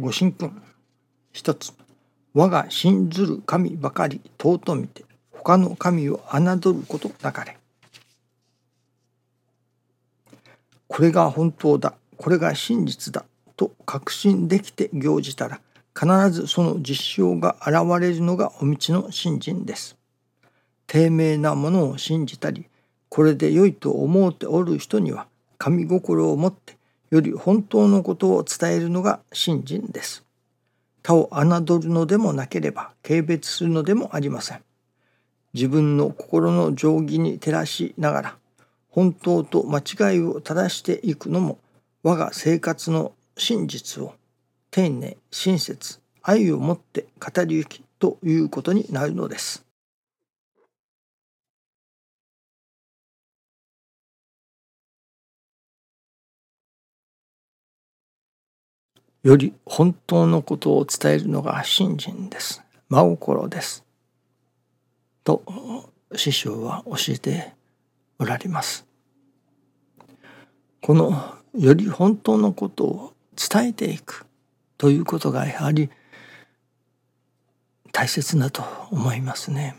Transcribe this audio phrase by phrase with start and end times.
[0.00, 0.62] ご神君。
[1.32, 1.72] 一つ。
[2.32, 7.58] 我が信ずる神ばかり尊みて他の神を侮ることなかれ。
[10.86, 11.94] これが本当だ。
[12.16, 13.24] これが真実だ。
[13.56, 15.60] と確信できて行じたら
[15.98, 19.96] 必ずその実証が現れるのがお道の信心です。
[20.86, 22.66] 低迷なものを信じたり
[23.08, 25.26] これで良いと思うておる人には
[25.58, 26.77] 神心を持って
[27.10, 30.24] より本当のことを伝えるのが信心です。
[31.02, 34.62] 他を侮るのでもなければ軽蔑するのでもありません。
[35.54, 38.36] 自分の心の定規に照らしながら
[38.90, 41.58] 本当と間違いを正していくのも
[42.02, 44.14] 我が生活の真実を
[44.70, 49.64] 丁寧親切愛をもって語り行きということになるのです。
[59.22, 62.62] より本当のことを伝えるのが信心です。
[62.88, 63.84] 真心です。
[65.24, 65.42] と
[66.14, 67.54] 師匠は教えて
[68.18, 68.86] おられます。
[70.80, 74.26] このより本当のことを伝えていく
[74.76, 75.90] ということがやはり
[77.92, 79.76] 大切だと思いますね。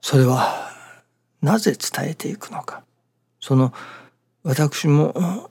[0.00, 0.70] それは
[1.40, 2.82] なぜ伝えていくのか
[3.38, 3.72] その
[4.42, 5.50] 私も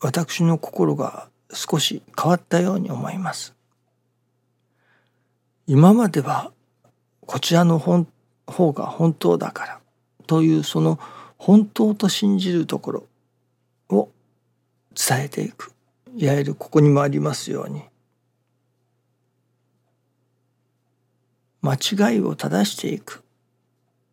[0.00, 3.54] 私の心が少し変わったように思います。
[5.66, 6.52] 今までは
[7.26, 8.06] こちらの本
[8.46, 9.80] 方が本当だから
[10.26, 10.98] というその
[11.36, 13.06] 本当と信じるところ
[13.90, 14.08] を
[14.94, 15.72] 伝えていく
[16.16, 17.82] いわゆるここにもありますように
[21.60, 23.22] 間違いを正していく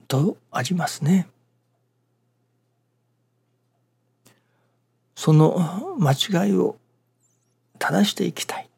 [0.08, 1.28] とありますね。
[5.16, 6.76] その間違いを
[7.88, 8.70] 正していきたい。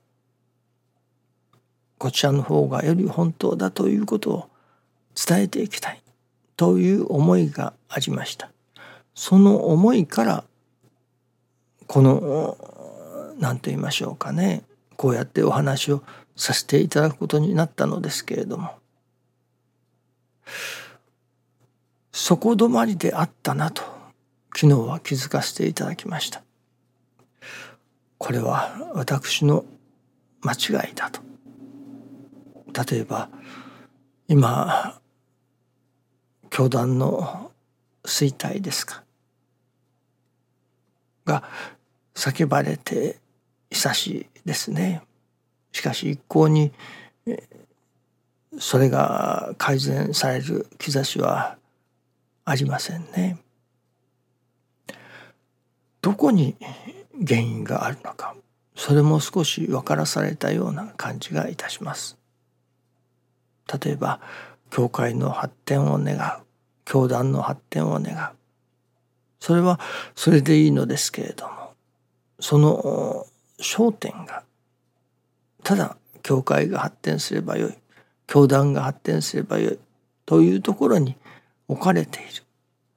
[1.98, 4.50] こちらの方がより本当だということを
[5.16, 6.04] 伝えていきたい
[6.58, 8.52] という思いがありました。
[9.16, 10.44] その思いから
[11.88, 12.58] この
[13.40, 14.64] 何と言いましょうかね。
[14.98, 16.04] こうやってお話を
[16.36, 18.72] させていただくことになったのですけれども。
[22.12, 23.84] そこ止まりであったなと
[24.54, 26.44] 昨日は気づかせていただきました。
[28.18, 29.66] これは私の
[30.42, 31.22] 間違いだと。
[32.92, 33.30] 例えば
[34.28, 35.00] 今
[36.50, 37.52] 教団の
[38.04, 39.04] 衰退ですか？
[41.26, 41.44] が
[42.16, 43.20] 叫ばれて
[43.70, 45.02] 久しいですね。
[45.72, 46.72] しかし一向に
[48.60, 51.58] それが改善される兆しは
[52.46, 53.38] ありませんね。
[56.02, 56.56] どこに
[57.26, 58.36] 原因があるのか。
[58.76, 62.18] それも少し分からされたような感じがいたします。
[63.82, 64.20] 例えば
[64.70, 66.44] 教会の発展を願う。
[66.86, 68.36] 教団の発展を願う。
[69.40, 69.80] それは
[70.16, 71.74] それでいいのですけれども
[72.40, 73.26] その
[73.60, 74.44] 焦点が
[75.64, 77.74] ただ教会が発展すればよい。
[78.28, 79.80] 教団が発展すればよい。
[80.26, 81.16] というところに
[81.68, 82.44] 置かれている。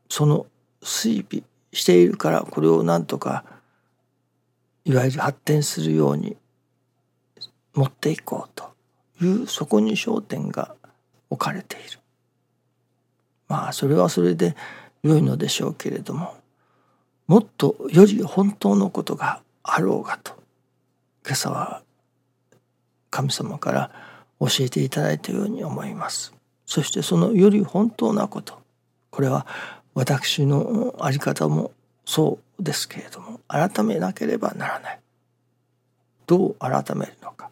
[0.09, 0.47] その
[0.83, 1.43] 追尾
[1.73, 3.45] しているからこれをなんとか
[4.91, 6.37] いわゆる発展するように
[7.75, 8.75] 持っていこうと
[9.25, 10.75] いうそこに焦点が
[11.31, 12.01] 置かれている。
[13.47, 14.56] まあそれはそれで
[15.05, 16.34] 良いのでしょうけれども
[17.28, 20.33] もっとより本当のことがあろうがと
[21.25, 21.83] 今朝は
[23.11, 23.91] 神様から
[24.41, 26.34] 教えていただいたように思います。
[26.67, 28.59] そしてそのより本当なこと
[29.11, 29.47] これは
[29.95, 31.71] 私の在り方も
[32.12, 35.00] そうですけれども改めなければならない。
[36.26, 37.50] どう改めるのか。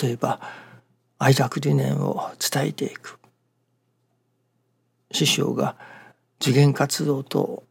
[0.00, 0.40] 例えば
[1.18, 3.18] 愛楽理念を伝えていく。
[5.10, 5.74] 師匠が
[6.38, 7.64] 次元活動と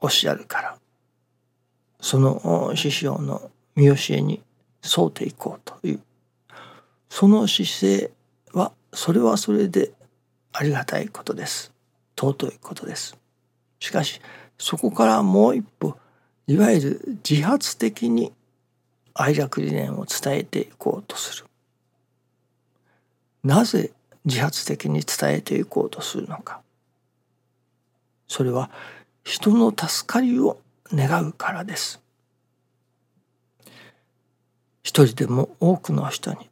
[0.00, 0.78] おっしゃるから
[2.00, 4.40] その師匠の見教えに
[4.84, 6.00] 沿うていこうという。
[7.10, 8.12] その姿勢
[8.52, 9.90] はそれはそれで
[10.52, 11.72] ありがたいことです。
[12.16, 13.18] 尊いことです。
[13.78, 14.20] しかし
[14.58, 15.96] そこからもう一歩
[16.46, 18.32] いわゆる自発的に
[19.14, 21.46] 愛楽理念を伝えていこうとする。
[23.42, 23.92] なぜ
[24.24, 26.60] 自発的に伝えていこうとするのか。
[28.28, 28.70] それは
[29.24, 30.58] 人の助かりを
[30.92, 32.00] 願うからです。
[34.82, 36.48] 一人でも多くの人に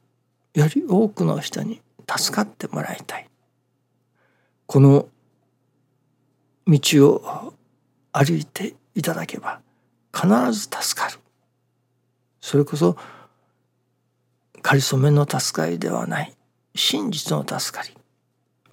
[0.55, 3.29] より多くの人に助かってもらいたい。
[4.67, 5.09] この
[6.67, 7.55] 道を
[8.13, 9.61] 歩いていただけば
[10.15, 11.19] 必ず助かる。
[12.41, 12.97] それこそ
[14.63, 16.35] かりそめの助かりではない
[16.75, 17.91] 真実の助かり。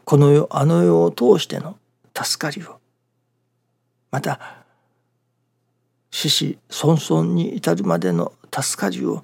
[0.06, 1.78] この世あの世を通しての
[2.16, 2.80] 助かりを
[4.12, 4.66] また
[6.12, 9.24] 死死孫孫に至るまでの助かりを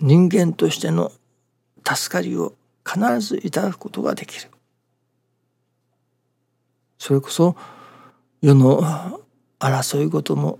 [0.00, 1.12] 人間としての
[1.84, 2.54] 助かりを
[2.86, 4.50] 必ずいただくことができる。
[7.04, 7.54] それこそ
[8.40, 8.80] 世の
[9.58, 10.58] 争い事も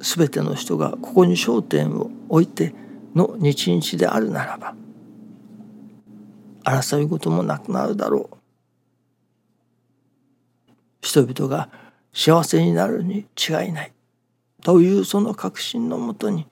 [0.00, 2.74] 全ての人がここに焦点を置いて
[3.14, 4.74] の日々であるならば
[6.64, 8.36] 争い事もなくなるだろう。
[11.02, 11.68] 人々が
[12.14, 13.92] 幸せになるに違いない。
[14.62, 16.46] というその確信のもとに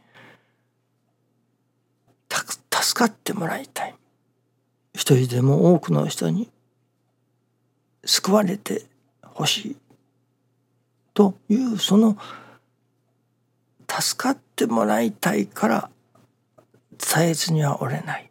[2.71, 3.95] 助かってもらいたい。
[4.95, 6.51] 一人でも多くの人に
[8.11, 8.87] 救われて
[9.25, 9.77] ほしい
[11.15, 12.19] というその
[13.89, 15.91] 助かってもらいたいから
[16.99, 18.29] 伝えずにはおれない。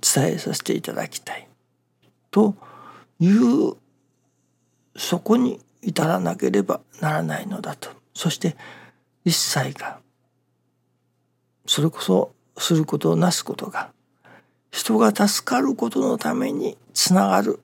[0.00, 1.48] 伝えさせていただきたい
[2.30, 2.54] と
[3.18, 3.74] いう
[4.96, 7.90] そこに至らなければならないのだと。
[8.14, 8.56] そして
[9.24, 9.98] 一切が
[11.66, 13.90] それこそすることなすことが
[14.70, 17.60] 人が助かることのためにつながる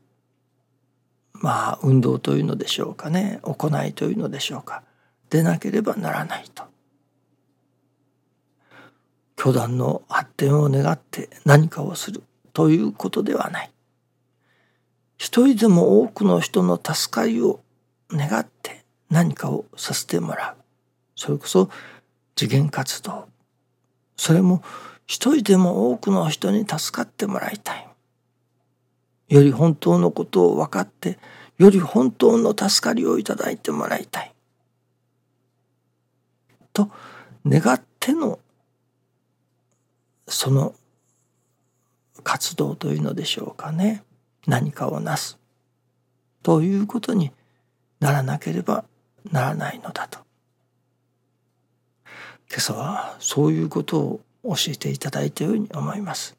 [1.32, 4.82] まあ運動というのでしょうかね行いというのでしょうか
[5.30, 6.64] でなければならないと。
[9.34, 13.72] 教団の発展を願って何かをするということではない。
[15.16, 17.60] 一人でも多くの人の助かりを
[18.10, 20.62] 願って何かをさせてもらう。
[21.16, 21.70] それこそ
[22.36, 23.26] 次元活動。
[24.18, 24.62] それも
[25.06, 27.91] 一人でも多くの人に助かってもらいたい。
[29.32, 31.18] より本当のことを分かって
[31.56, 34.34] より本当の助かりをいただいてもらいたい。
[36.74, 36.90] と
[37.46, 38.38] 願っての
[40.28, 40.74] その
[42.22, 44.04] 活動というのでしょうかね。
[44.46, 45.38] 何かをなす。
[46.42, 47.32] ということに
[48.00, 48.84] ならなければ
[49.30, 50.18] ならないのだと。
[52.50, 56.36] 今朝はそういうことを教えていただいたように思います。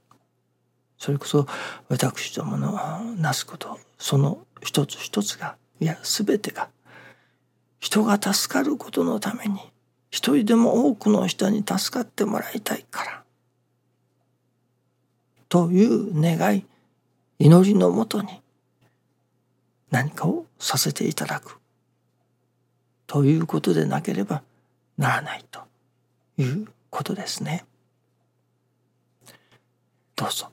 [1.03, 1.45] それこそ
[1.89, 2.79] 私どもの
[3.17, 6.69] なすことその一つ一つがいや全てが
[7.81, 9.59] 人が助かることのために
[10.11, 13.23] 一人でも多くの人に助かってもらいたいから
[15.50, 16.65] という願い
[17.38, 18.39] 祈りのもとに
[19.91, 21.59] 何かをさせていただく
[23.07, 24.41] ということでなければ
[24.97, 25.59] ならないと
[26.38, 27.65] いうことですね。
[30.15, 30.52] どうぞ